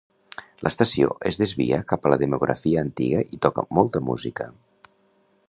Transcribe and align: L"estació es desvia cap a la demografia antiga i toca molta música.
L"estació 0.61 1.09
es 1.31 1.37
desvia 1.41 1.81
cap 1.93 2.07
a 2.09 2.13
la 2.13 2.19
demografia 2.23 2.81
antiga 2.87 3.21
i 3.39 3.41
toca 3.47 3.67
molta 3.81 4.03
música. 4.09 4.49